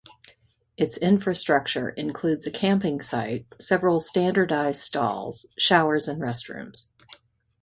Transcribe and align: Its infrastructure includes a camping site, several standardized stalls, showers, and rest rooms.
Its 0.77 0.97
infrastructure 0.97 1.89
includes 1.89 2.47
a 2.47 2.49
camping 2.51 3.01
site, 3.01 3.45
several 3.59 3.99
standardized 3.99 4.79
stalls, 4.81 5.45
showers, 5.59 6.07
and 6.07 6.19
rest 6.19 6.49
rooms. 6.49 6.89